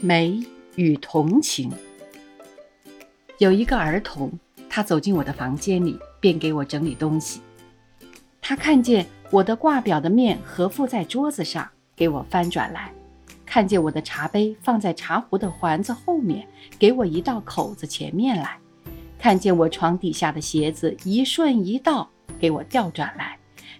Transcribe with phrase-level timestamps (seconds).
[0.00, 0.40] 美
[0.76, 1.72] 与同情。
[3.38, 4.30] 有一个儿童，
[4.70, 7.40] 他走进我的房间里，便给我整理东西。
[8.40, 12.92] 他看见我的挂表的面合附在桌子上，给我翻转来；
[13.44, 16.46] 看见我的茶杯放在茶壶的环子后面，
[16.78, 18.56] 给我移到口子前面来；
[19.18, 22.08] 看见我床底下的鞋子一顺一倒，
[22.38, 23.36] 给我调转来；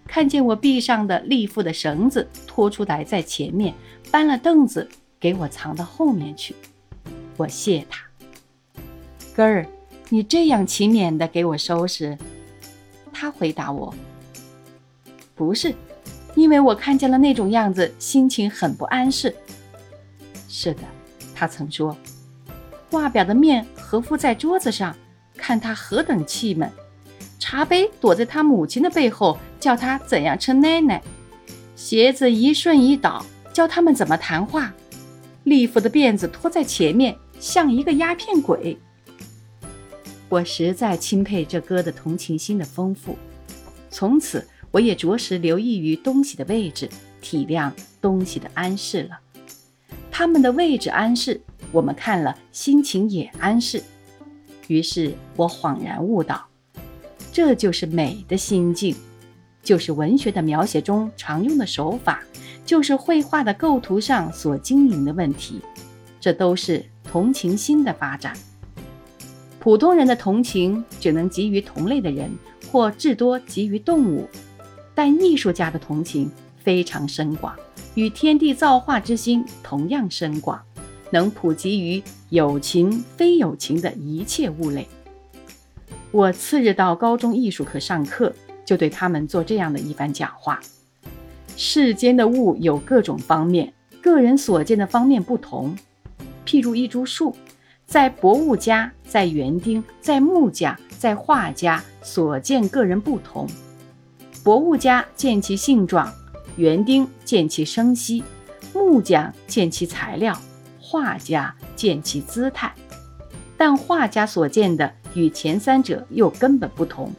[0.09, 3.73] 看见我臂上的立腹的绳子拖出来在前面，
[4.11, 4.89] 搬了凳子。
[5.21, 6.55] 给我藏到后面去，
[7.37, 8.05] 我谢他。
[9.35, 9.67] 根儿，
[10.09, 12.17] 你这样勤勉的给我收拾。
[13.13, 13.93] 他回答我
[15.35, 15.75] ：“不是，
[16.37, 19.35] 因为我看见了那种样子，心情很不安适。”
[20.49, 20.83] 是的，
[21.35, 21.97] 他曾说，
[22.89, 24.95] 挂表的面合附在桌子上，
[25.37, 26.69] 看他何等气闷；
[27.41, 31.01] 茶杯躲在他母亲的背后，叫他怎样称奶奶；
[31.75, 34.73] 鞋子一顺一倒，教他们怎么谈话。
[35.49, 38.79] 利夫的辫子拖在前面，像一个鸦片鬼。
[40.29, 43.17] 我实在钦佩这歌的同情心的丰富。
[43.91, 46.89] 从此，我也着实留意于东西的位置，
[47.23, 49.19] 体谅东西的安适了。
[50.11, 51.41] 他们的位置安适，
[51.73, 53.83] 我们看了心情也安适。
[54.67, 56.47] 于是我恍然悟道：
[57.33, 58.95] 这就是美的心境，
[59.63, 62.23] 就是文学的描写中常用的手法。
[62.69, 65.63] 就是绘画的构图上所经营的问题，
[66.21, 68.37] 这都是同情心的发展。
[69.59, 72.31] 普通人的同情只能给予同类的人，
[72.71, 74.29] 或至多给予动物，
[74.95, 77.57] 但艺术家的同情非常深广，
[77.95, 80.63] 与天地造化之心同样深广，
[81.11, 84.87] 能普及于有情非有情的一切物类。
[86.11, 88.31] 我次日到高中艺术课上课，
[88.67, 90.61] 就对他们做这样的一番讲话。
[91.61, 95.77] 世间的物有各种方面，个人所见的方面不同。
[96.47, 97.35] 譬如一株树，
[97.85, 103.45] 在博物家、在园丁、在木匠、在画家所见，个人不同。
[104.45, 106.09] 博物家见其性状，
[106.55, 108.23] 园丁见其生息，
[108.73, 110.41] 木匠见其材料，
[110.81, 112.73] 画家见其姿态。
[113.57, 117.13] 但画家所见的与前三者又根本不同。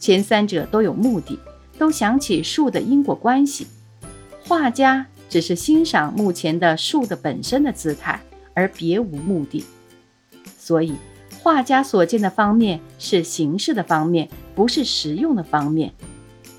[0.00, 1.38] 前三者都有目的。
[1.80, 3.66] 都想起树的因果关系，
[4.46, 8.20] 画家只是欣赏目前的树的本身的姿态，
[8.52, 9.64] 而别无目的。
[10.58, 10.92] 所以，
[11.42, 15.94] 画家所见的方面是形式的方面，不是实用的方面。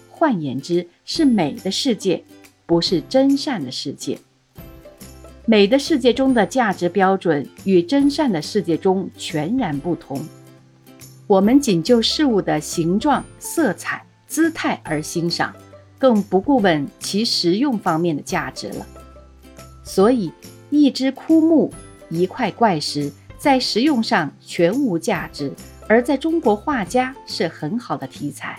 [0.09, 2.23] 换言之，是美的世界，
[2.65, 4.17] 不是真善的世界。
[5.45, 10.19] 美的世界中的价值标准与真善的世界中全然不同。
[11.27, 14.03] 我们仅就事物的形状、色彩。
[14.31, 15.53] 姿态而欣赏，
[15.99, 18.87] 更不顾问其实用方面的价值了。
[19.83, 20.31] 所以，
[20.69, 21.69] 一只枯木、
[22.09, 25.51] 一块怪石，在实用上全无价值，
[25.85, 28.57] 而在中国画家是很好的题材。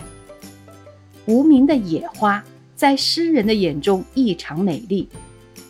[1.25, 2.43] 无名的野花，
[2.75, 5.09] 在诗人的眼中异常美丽，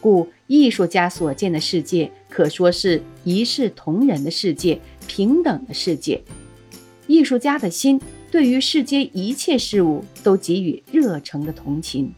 [0.01, 6.21] 故艺术家所见的世界，可说是一视同仁的世界，平等的世界。
[7.07, 8.01] 艺术家的心。
[8.33, 12.15] 对于世间一切事物都给予热诚的同情，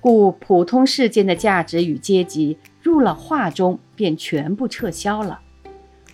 [0.00, 5.40] 故普通世间的价值与阶级入了画中便全部撤销了。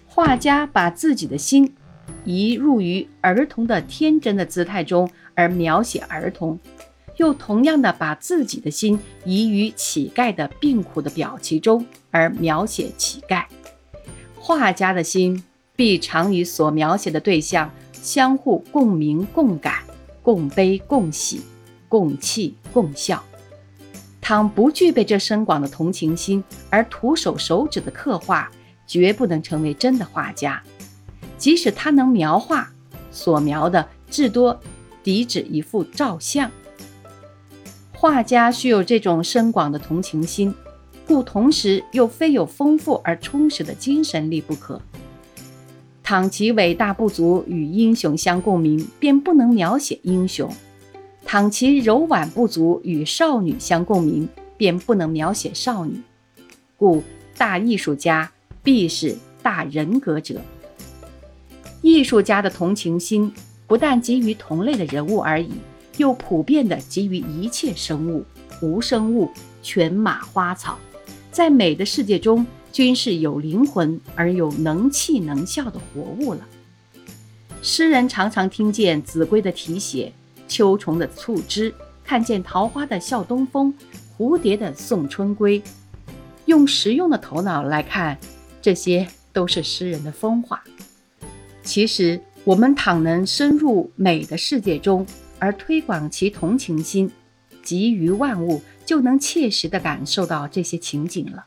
[0.06, 1.74] 画家把自己的心
[2.24, 6.58] 移入于儿童的天真的姿态中而描写儿童，
[7.16, 13.46] 又同样的把自己的心移于乞丐的病苦的表情中而描写乞丐。
[14.38, 15.42] 画家的心
[15.74, 17.70] 必常与所描写的对象。
[18.02, 19.82] 相互共鸣、共感、
[20.22, 21.42] 共悲、共喜、
[21.88, 23.22] 共泣、共笑。
[24.20, 28.50] 倘不具备这深广的同情心，而徒手手指的刻画，
[28.86, 30.62] 绝不能成为真的画家。
[31.38, 32.70] 即使他能描画，
[33.10, 34.60] 所描的至多
[35.02, 36.50] 抵指一幅照相。
[37.92, 40.54] 画家需有这种深广的同情心，
[41.06, 44.80] 故同时又非有丰富而充实的精神力不可。
[46.08, 50.48] 倘其伟大不足与英雄相共鸣，便不能描写英雄；
[51.26, 54.26] 倘其柔婉不足与少女相共鸣，
[54.56, 56.00] 便不能描写少女。
[56.78, 57.02] 故
[57.36, 58.32] 大艺术家
[58.62, 60.40] 必是大人格者。
[61.82, 63.30] 艺术家的同情心
[63.66, 65.50] 不但给予同类的人物而已，
[65.98, 68.24] 又普遍地给予一切生物、
[68.62, 69.30] 无生物、
[69.62, 70.78] 犬马花草，
[71.30, 72.46] 在美的世界中。
[72.72, 76.46] 均是有灵魂而又能气能笑的活物了。
[77.60, 80.12] 诗人常常听见子规的题写，
[80.46, 81.74] 秋虫的促织，
[82.04, 83.74] 看见桃花的笑东风，
[84.16, 85.60] 蝴蝶的送春归。
[86.46, 88.16] 用实用的头脑来看，
[88.62, 90.62] 这些都是诗人的风话。
[91.62, 95.04] 其实，我们倘能深入美的世界中，
[95.38, 97.10] 而推广其同情心，
[97.62, 101.44] 给予万物，就能切实地感受到这些情景了。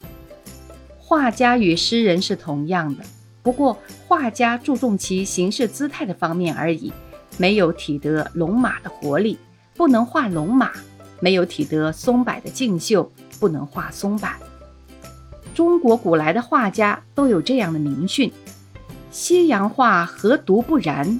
[1.11, 3.03] 画家与诗人是同样的，
[3.43, 3.77] 不过
[4.07, 6.93] 画家注重其形式姿态的方面而已，
[7.37, 9.37] 没有体得龙马的活力，
[9.75, 10.69] 不能画龙马；
[11.19, 13.11] 没有体得松柏的劲秀，
[13.41, 14.29] 不能画松柏。
[15.53, 18.31] 中国古来的画家都有这样的名训
[19.11, 21.19] ：“西洋画何独不然？”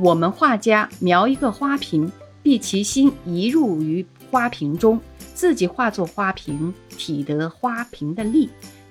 [0.00, 2.10] 我们画家描一个花瓶，
[2.42, 5.00] 必其心移入于花瓶中。
[5.34, 8.48] 自己化作花瓶，体得花瓶的力，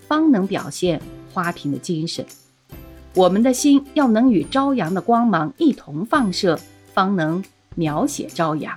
[0.07, 1.01] 方能表现
[1.31, 2.25] 花瓶的精神。
[3.13, 6.59] 我们的心要能与朝阳的光芒一同放射，
[6.93, 7.43] 方能
[7.75, 8.73] 描写朝阳；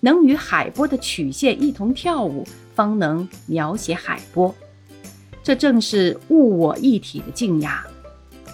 [0.00, 4.54] 能与海波的曲线一同跳舞，方能描写海波。
[5.42, 7.86] 这正是物我一体的静雅，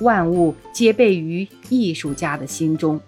[0.01, 3.01] 万物皆备于艺术家的心中。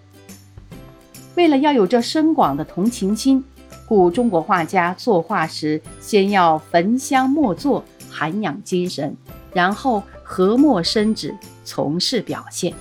[1.35, 3.43] 为了要有这深广的同情心。
[3.87, 9.15] 故中国画家作画时，先要焚香默坐，涵养精神，
[9.53, 12.73] 然后和墨生纸，从事表现。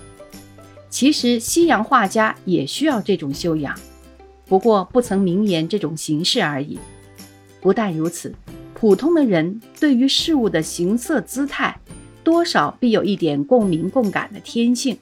[0.88, 3.78] 其实西洋画家也需要这种修养，
[4.46, 6.78] 不过不曾明言这种形式而已。
[7.60, 8.34] 不但如此，
[8.72, 11.78] 普通的人对于事物的形色姿态，
[12.22, 14.96] 多少必有一点共鸣共感的天性。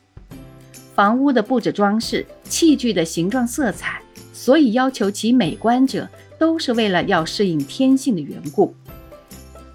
[0.94, 4.01] 房屋的布置装饰，器具的形状色彩。
[4.42, 8.74] 所以要求其美观者，都是为了要适应天性的缘故。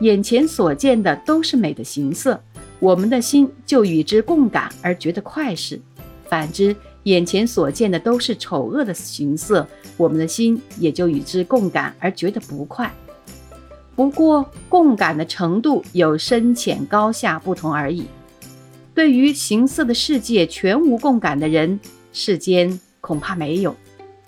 [0.02, 2.38] 眼前所见的都是美的形色，
[2.82, 5.78] 我们的心就与之共感而觉得快事；
[6.28, 9.66] 反之，眼前所见的都是丑恶的形色，
[9.96, 12.94] 我们的心也就与之共感而觉得不快。
[13.96, 18.04] 不过，共感的程度有深浅高下不同而已。
[18.94, 21.80] 对于形色的世界全无共感的人，
[22.12, 23.74] 世间恐怕没有。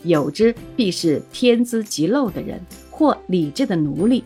[0.04, 2.60] 有之，必是天资极陋的人，
[2.90, 4.24] 或理智的奴隶。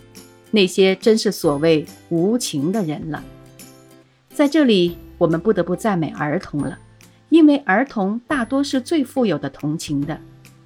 [0.52, 3.24] 那些真是所谓无情的人了。
[4.30, 6.78] 在这里，我们不得不赞美儿童了，
[7.30, 10.20] 因为儿童大多是最富有的同情的，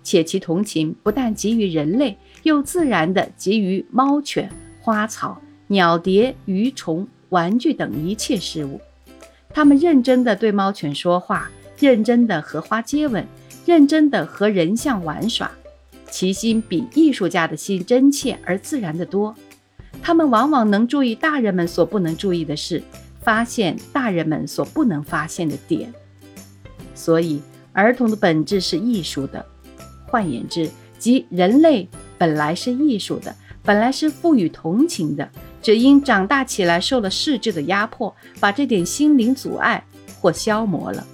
[0.03, 4.49] 且其同情不但给予人类，又自然地给予猫犬、
[4.81, 8.79] 花草、鸟蝶、鱼虫、玩具等一切事物。
[9.49, 11.49] 他们认真地对猫犬说话，
[11.79, 13.25] 认真地和花接吻。
[13.67, 15.51] 认真的和人像玩耍，
[16.09, 19.35] 其心比艺术家的心真切而自然的多。
[20.01, 22.81] 他们往往能注意大人们所不能注意的事，
[23.19, 25.93] 发现大人们所不能发现的点。
[26.95, 27.41] 所以，
[27.73, 29.45] 儿童的本质是艺术的。
[30.05, 35.29] 换言之，即人类本来是艺术的，本来是赋予同情的，
[35.61, 39.83] 只因长大起来受了世制的压迫，把这点心灵阻碍
[40.21, 41.05] 或消磨了。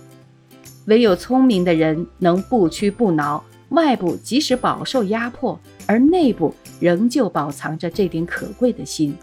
[0.85, 9.15] 唯有聪明的人能不屈不挠，外部即使饱受压迫，而内部仍旧保藏着这点可贵的心。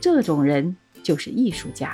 [0.00, 1.92] 这种人就是艺术家。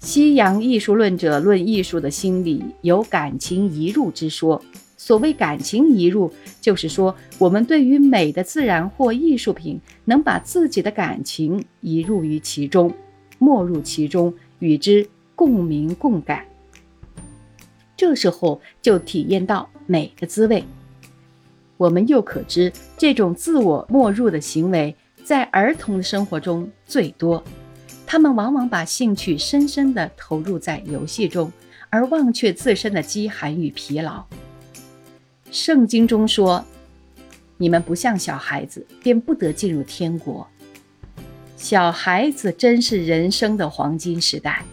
[0.00, 4.62] 西洋艺术论者论艺术的心理有感情移入之说。
[5.00, 6.30] 所谓感情移入，
[6.60, 12.92] 就是说我们对于美的自然或艺术品，能把自己的感情移入于其中，
[13.38, 16.44] 没入其中，与之共鸣共感。
[17.98, 20.64] 这时候就体验到美的滋味。
[21.76, 27.42] 我们又可知，这种自我没入的行为在儿童的生活中最多。
[28.06, 31.52] 他们往往把兴趣深深地投入在游戏中，
[31.90, 34.24] 而忘却自身的饥寒与疲劳。
[35.50, 36.64] 圣经中说
[37.58, 40.46] ：“你们不像小孩子，便不得进入天国。”
[41.56, 44.64] 小孩子真是人生的黄金时代。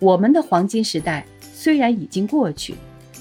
[0.00, 1.24] 我们的黄金时代。
[1.66, 2.76] 虽然已经过去，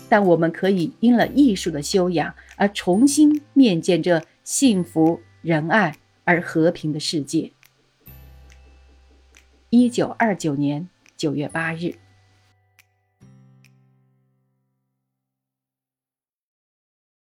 [0.07, 7.51] 但我们可以因了艺术的修养而重新面见这幸福、仁爱而和平的世界。
[9.71, 10.87] 一九二九年
[11.17, 11.95] 九月八日。